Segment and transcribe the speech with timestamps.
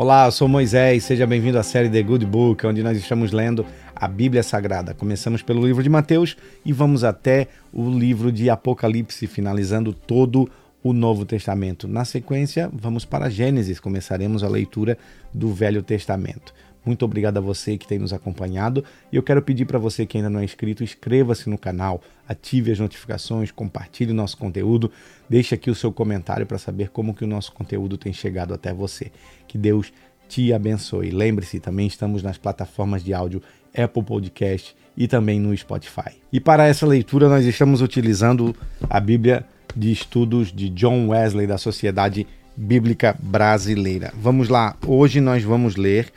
[0.00, 3.66] Olá, eu sou Moisés, seja bem-vindo à série The Good Book, onde nós estamos lendo
[3.96, 4.94] a Bíblia Sagrada.
[4.94, 10.48] Começamos pelo livro de Mateus e vamos até o livro de Apocalipse, finalizando todo
[10.84, 11.88] o Novo Testamento.
[11.88, 14.96] Na sequência, vamos para Gênesis, começaremos a leitura
[15.34, 16.54] do Velho Testamento.
[16.88, 18.82] Muito obrigado a você que tem nos acompanhado
[19.12, 22.72] e eu quero pedir para você que ainda não é inscrito, inscreva-se no canal, ative
[22.72, 24.90] as notificações, compartilhe o nosso conteúdo,
[25.28, 28.72] deixe aqui o seu comentário para saber como que o nosso conteúdo tem chegado até
[28.72, 29.12] você.
[29.46, 29.92] Que Deus
[30.30, 31.10] te abençoe.
[31.10, 33.42] Lembre-se, também estamos nas plataformas de áudio
[33.76, 36.12] Apple Podcast e também no Spotify.
[36.32, 38.56] E para essa leitura nós estamos utilizando
[38.88, 39.44] a Bíblia
[39.76, 42.26] de Estudos de John Wesley da Sociedade
[42.56, 44.10] Bíblica Brasileira.
[44.18, 46.10] Vamos lá, hoje nós vamos ler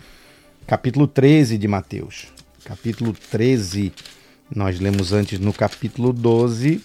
[0.65, 2.27] capítulo 13 de Mateus.
[2.63, 3.91] Capítulo 13,
[4.53, 6.81] nós lemos antes no capítulo 12.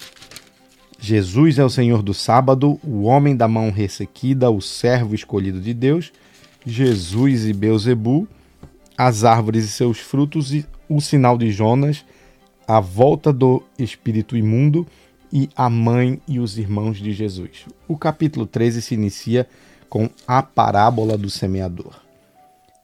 [0.98, 5.74] Jesus é o Senhor do sábado, o homem da mão ressequida, o servo escolhido de
[5.74, 6.12] Deus,
[6.64, 8.26] Jesus e Beuzebu,
[8.96, 12.04] as árvores e seus frutos, e o sinal de Jonas,
[12.66, 14.86] a volta do espírito imundo
[15.32, 17.66] e a mãe e os irmãos de Jesus.
[17.86, 19.46] O capítulo 13 se inicia
[19.88, 22.05] com a parábola do semeador.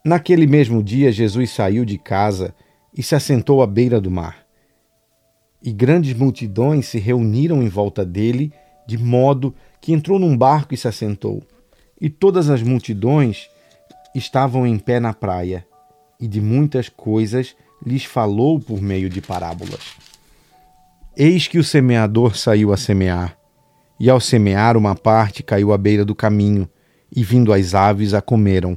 [0.04, 2.54] Naquele mesmo dia, Jesus saiu de casa
[2.96, 4.44] e se assentou à beira do mar.
[5.62, 8.52] E grandes multidões se reuniram em volta dele,
[8.84, 11.40] de modo que entrou num barco e se assentou.
[12.00, 13.48] E todas as multidões
[14.12, 15.64] estavam em pé na praia,
[16.18, 19.96] e de muitas coisas lhes falou por meio de parábolas.
[21.16, 23.38] Eis que o semeador saiu a semear,
[24.00, 26.68] e ao semear uma parte caiu à beira do caminho,
[27.14, 28.76] e vindo as aves a comeram.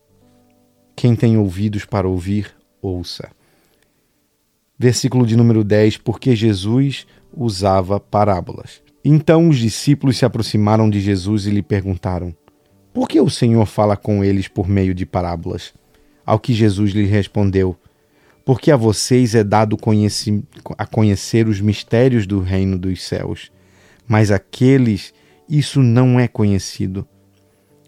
[1.01, 3.31] Quem tem ouvidos para ouvir, ouça.
[4.77, 8.83] Versículo de número 10: Porque Jesus usava parábolas.
[9.03, 12.35] Então os discípulos se aproximaram de Jesus e lhe perguntaram:
[12.93, 15.73] Por que o Senhor fala com eles por meio de parábolas?
[16.23, 17.75] Ao que Jesus lhe respondeu:
[18.45, 19.79] Porque a vocês é dado
[20.77, 23.51] a conhecer os mistérios do reino dos céus,
[24.07, 25.15] mas àqueles
[25.49, 27.07] isso não é conhecido.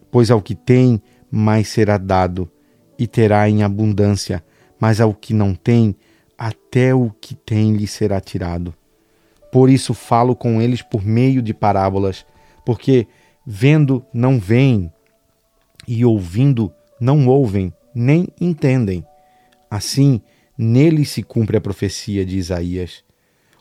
[0.09, 2.50] Pois ao que tem, mais será dado,
[2.98, 4.44] e terá em abundância,
[4.80, 5.96] mas ao que não tem,
[6.38, 8.74] até o que tem lhe será tirado.
[9.52, 12.26] Por isso falo com eles por meio de parábolas,
[12.66, 13.08] porque
[13.46, 14.92] vendo não veem,
[15.88, 19.06] e ouvindo não ouvem, nem entendem.
[19.70, 20.22] Assim,
[20.58, 23.03] neles se cumpre a profecia de Isaías.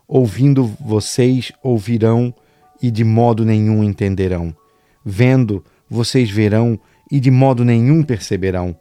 [0.07, 2.35] Ouvindo vocês ouvirão
[2.83, 4.55] e de modo nenhum entenderão.
[5.05, 6.79] Vendo vocês verão
[7.11, 8.77] e de modo nenhum perceberão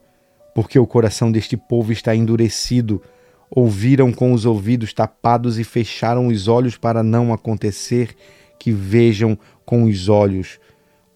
[0.54, 3.02] porque o coração deste povo está endurecido.
[3.50, 8.16] Ouviram com os ouvidos tapados e fecharam os olhos para não acontecer
[8.58, 10.60] que vejam com os olhos,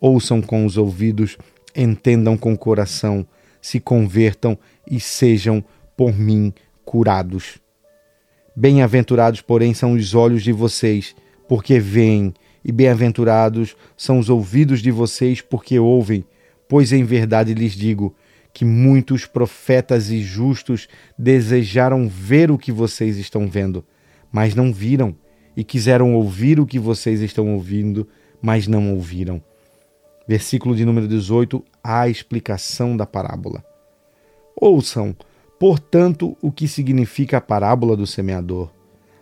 [0.01, 1.37] ouçam com os ouvidos,
[1.75, 3.25] entendam com o coração,
[3.61, 4.57] se convertam
[4.89, 5.63] e sejam
[5.95, 6.53] por mim
[6.83, 7.59] curados.
[8.55, 11.15] Bem-aventurados, porém, são os olhos de vocês,
[11.47, 16.25] porque veem, e bem-aventurados são os ouvidos de vocês, porque ouvem,
[16.67, 18.15] pois em verdade lhes digo
[18.55, 20.87] que muitos profetas e justos
[21.19, 23.83] desejaram ver o que vocês estão vendo,
[24.31, 25.13] mas não viram,
[25.57, 28.07] e quiseram ouvir o que vocês estão ouvindo,
[28.41, 29.43] mas não ouviram.
[30.25, 33.61] Versículo de número 18, a explicação da parábola.
[34.55, 35.13] Ouçam,
[35.59, 38.71] portanto, o que significa a parábola do semeador.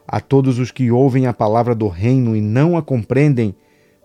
[0.07, 3.55] A todos os que ouvem a palavra do reino e não a compreendem,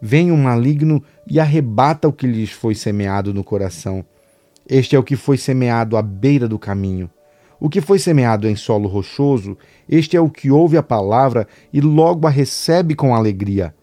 [0.01, 4.07] vem um maligno e arrebata o que lhes foi semeado no coração.
[4.69, 7.11] Este é o que foi semeado à beira do caminho.
[7.59, 9.57] O que foi semeado em solo rochoso,
[9.89, 13.75] este é o que ouve a palavra e logo a recebe com alegria.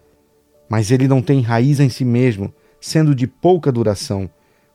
[0.70, 4.30] Mas ele não tem raiz em si mesmo, sendo de pouca duração.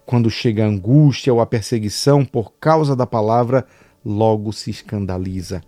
[0.04, 3.64] Quando chega a angústia ou a perseguição por causa da palavra,
[4.04, 5.62] logo se escandaliza.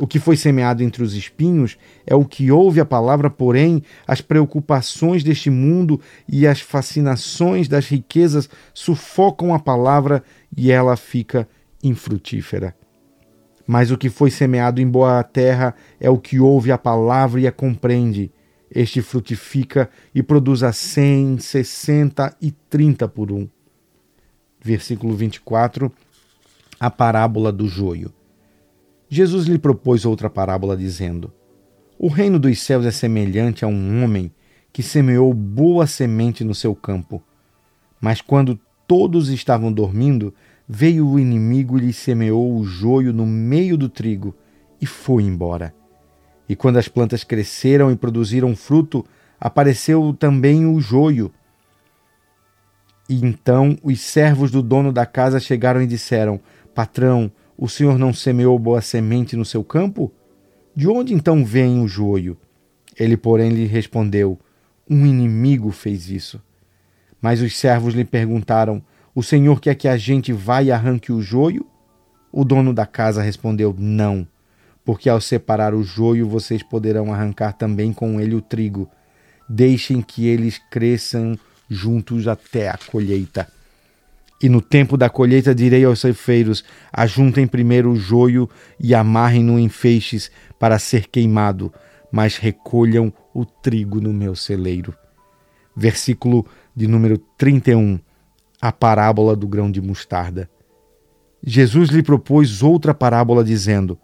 [0.00, 1.76] O que foi semeado entre os espinhos
[2.06, 7.86] é o que ouve a palavra, porém, as preocupações deste mundo e as fascinações das
[7.86, 10.24] riquezas sufocam a palavra
[10.56, 11.46] e ela fica
[11.84, 12.74] infrutífera.
[13.66, 17.46] Mas o que foi semeado em boa terra é o que ouve a palavra e
[17.46, 18.32] a compreende.
[18.74, 23.46] Este frutifica e produz a cem, sessenta e trinta por um.
[24.64, 25.92] Versículo 24
[26.80, 28.10] a parábola do joio.
[29.12, 31.32] Jesus lhe propôs outra parábola, dizendo:
[31.98, 34.30] O reino dos céus é semelhante a um homem
[34.72, 37.20] que semeou boa semente no seu campo.
[38.00, 40.32] Mas quando todos estavam dormindo,
[40.68, 44.32] veio o inimigo e lhe semeou o joio no meio do trigo
[44.80, 45.74] e foi embora.
[46.48, 49.04] E quando as plantas cresceram e produziram fruto,
[49.40, 51.32] apareceu também o joio.
[53.08, 56.40] E então os servos do dono da casa chegaram e disseram:
[56.72, 57.30] Patrão,
[57.60, 60.12] o senhor não semeou boa semente no seu campo?
[60.74, 62.36] De onde então vem o joio?
[62.98, 64.38] Ele, porém, lhe respondeu:
[64.88, 66.40] Um inimigo fez isso.
[67.20, 68.82] Mas os servos lhe perguntaram:
[69.14, 71.66] O senhor quer que a gente vá e arranque o joio?
[72.32, 74.26] O dono da casa respondeu: Não
[74.84, 78.90] porque ao separar o joio vocês poderão arrancar também com ele o trigo.
[79.48, 83.46] Deixem que eles cresçam juntos até a colheita.
[84.42, 88.48] E no tempo da colheita direi aos ceifeiros: ajuntem primeiro o joio
[88.78, 91.72] e amarrem-no em feixes para ser queimado,
[92.10, 94.94] mas recolham o trigo no meu celeiro.
[95.76, 97.98] Versículo de número 31,
[98.60, 100.48] a parábola do grão de mostarda.
[101.42, 103.98] Jesus lhe propôs outra parábola, dizendo: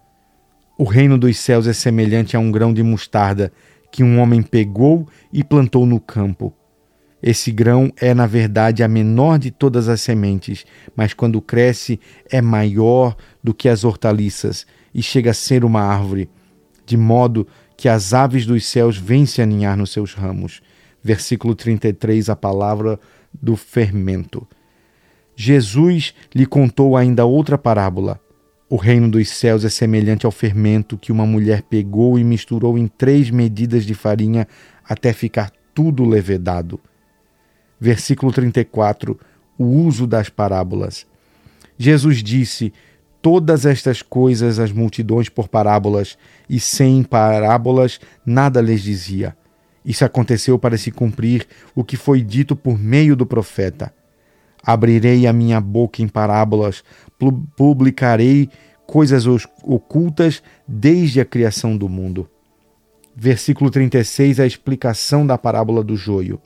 [0.78, 3.50] o reino dos céus é semelhante a um grão de mostarda
[3.90, 6.52] que um homem pegou e plantou no campo.
[7.22, 10.64] Esse grão é, na verdade, a menor de todas as sementes,
[10.94, 11.98] mas quando cresce
[12.30, 16.28] é maior do que as hortaliças e chega a ser uma árvore,
[16.84, 17.46] de modo
[17.76, 20.60] que as aves dos céus vêm se aninhar nos seus ramos.
[21.02, 22.98] Versículo 33, a palavra
[23.32, 24.46] do fermento.
[25.34, 28.20] Jesus lhe contou ainda outra parábola.
[28.68, 32.88] O reino dos céus é semelhante ao fermento que uma mulher pegou e misturou em
[32.88, 34.48] três medidas de farinha
[34.82, 36.80] até ficar tudo levedado.
[37.80, 39.18] Versículo 34.
[39.58, 41.06] O uso das parábolas.
[41.78, 42.72] Jesus disse:
[43.20, 46.16] Todas estas coisas as multidões por parábolas,
[46.48, 49.36] e sem parábolas nada lhes dizia.
[49.84, 53.92] Isso aconteceu para se cumprir o que foi dito por meio do profeta.
[54.62, 56.82] Abrirei a minha boca em parábolas,
[57.56, 58.50] publicarei
[58.84, 59.24] coisas
[59.62, 62.28] ocultas desde a criação do mundo.
[63.14, 66.40] Versículo 36, a explicação da parábola do joio.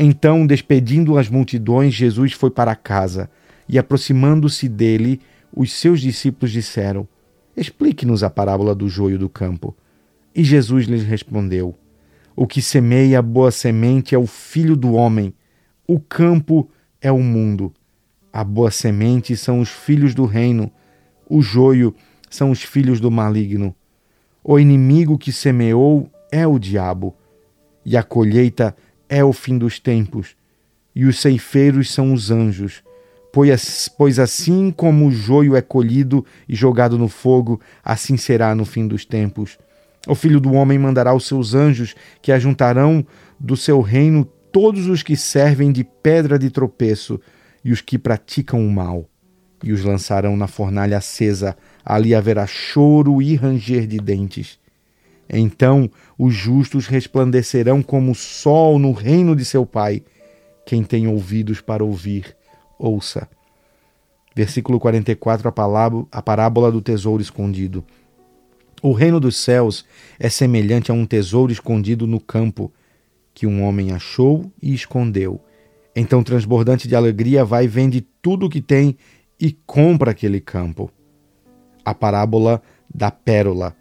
[0.00, 3.28] Então, despedindo as multidões, Jesus foi para casa
[3.68, 5.20] e, aproximando-se dele,
[5.52, 7.08] os seus discípulos disseram:
[7.56, 9.76] Explique-nos a parábola do joio do campo.
[10.32, 11.74] E Jesus lhes respondeu:
[12.36, 15.34] O que semeia a boa semente é o filho do homem.
[15.84, 16.70] O campo
[17.02, 17.74] é o mundo.
[18.32, 20.70] A boa semente são os filhos do reino,
[21.28, 21.92] o joio
[22.30, 23.74] são os filhos do maligno.
[24.44, 27.16] O inimigo que semeou é o diabo,
[27.84, 28.76] e a colheita
[29.08, 30.36] é o fim dos tempos,
[30.94, 32.82] e os ceifeiros são os anjos.
[33.32, 38.86] Pois assim como o joio é colhido e jogado no fogo, assim será no fim
[38.86, 39.58] dos tempos.
[40.06, 43.06] O filho do homem mandará os seus anjos, que ajuntarão
[43.38, 47.20] do seu reino todos os que servem de pedra de tropeço
[47.64, 49.08] e os que praticam o mal,
[49.62, 51.56] e os lançarão na fornalha acesa.
[51.84, 54.58] Ali haverá choro e ranger de dentes.
[55.28, 60.02] Então os justos resplandecerão como o sol no reino de seu Pai.
[60.64, 62.36] Quem tem ouvidos para ouvir,
[62.78, 63.28] ouça.
[64.34, 67.84] Versículo 44, a, palavra, a parábola do tesouro escondido.
[68.80, 69.84] O reino dos céus
[70.18, 72.72] é semelhante a um tesouro escondido no campo
[73.34, 75.40] que um homem achou e escondeu.
[75.94, 78.96] Então, transbordante de alegria, vai e vende tudo o que tem
[79.40, 80.90] e compra aquele campo.
[81.84, 82.62] A parábola
[82.92, 83.74] da pérola.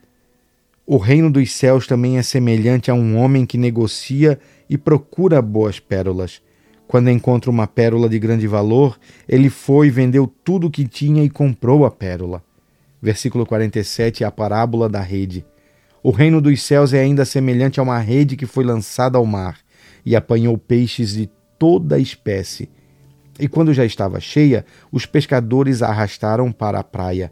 [0.89, 4.39] O reino dos céus também é semelhante a um homem que negocia
[4.69, 6.41] e procura boas pérolas.
[6.87, 11.29] Quando encontra uma pérola de grande valor, ele foi, vendeu tudo o que tinha e
[11.29, 12.41] comprou a pérola.
[13.01, 15.45] Versículo 47, a parábola da rede.
[16.01, 19.59] O reino dos céus é ainda semelhante a uma rede que foi lançada ao mar
[20.05, 21.29] e apanhou peixes de
[21.59, 22.69] toda espécie.
[23.37, 27.29] E quando já estava cheia, os pescadores a arrastaram para a praia.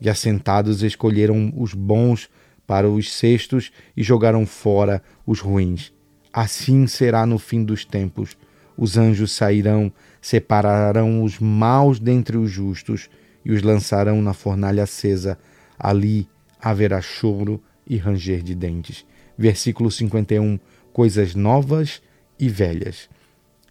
[0.00, 2.30] E assentados escolheram os bons
[2.68, 5.90] para os cestos e jogaram fora os ruins.
[6.30, 8.36] Assim será no fim dos tempos.
[8.76, 13.08] Os anjos sairão, separarão os maus dentre os justos
[13.42, 15.38] e os lançarão na fornalha acesa.
[15.78, 16.28] Ali
[16.60, 19.06] haverá choro e ranger de dentes.
[19.36, 20.60] Versículo 51:
[20.92, 22.02] Coisas novas
[22.38, 23.08] e velhas.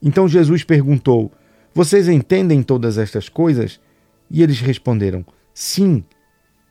[0.01, 1.31] Então Jesus perguntou:
[1.71, 3.79] Vocês entendem todas estas coisas?
[4.27, 5.23] E eles responderam:
[5.53, 6.03] Sim.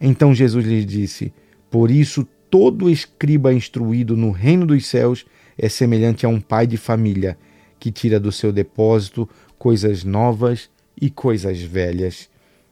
[0.00, 1.32] Então Jesus lhes disse:
[1.76, 5.26] Por isso todo escriba instruído no reino dos céus
[5.58, 7.36] é semelhante a um pai de família
[7.78, 9.28] que tira do seu depósito
[9.58, 12.30] coisas novas e coisas velhas.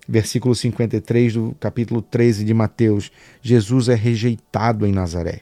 [0.09, 5.41] Versículo 53 do capítulo 13 de Mateus: Jesus é rejeitado em Nazaré.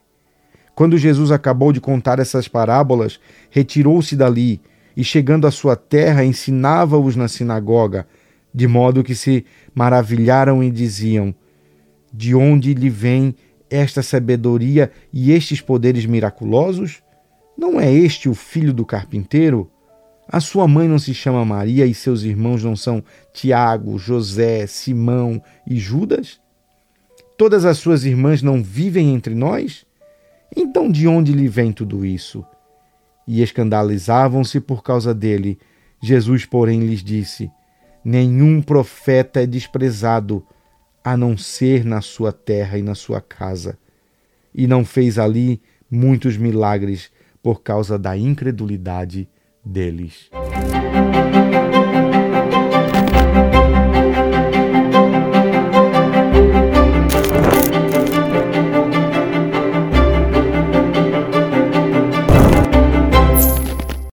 [0.74, 4.60] Quando Jesus acabou de contar essas parábolas, retirou-se dali
[4.96, 8.08] e, chegando à sua terra, ensinava-os na sinagoga,
[8.52, 11.32] de modo que se maravilharam e diziam:
[12.12, 13.36] De onde lhe vem
[13.72, 17.02] esta sabedoria e estes poderes miraculosos?
[17.56, 19.70] Não é este o filho do carpinteiro?
[20.28, 23.02] A sua mãe não se chama Maria e seus irmãos não são
[23.32, 26.40] Tiago, José, Simão e Judas?
[27.36, 29.84] Todas as suas irmãs não vivem entre nós?
[30.56, 32.44] Então de onde lhe vem tudo isso?
[33.26, 35.58] E escandalizavam-se por causa dele.
[36.02, 37.50] Jesus, porém, lhes disse:
[38.04, 40.44] Nenhum profeta é desprezado,
[41.04, 43.78] a não ser na sua terra e na sua casa.
[44.54, 47.10] E não fez ali muitos milagres
[47.42, 49.28] por causa da incredulidade
[49.64, 50.30] deles.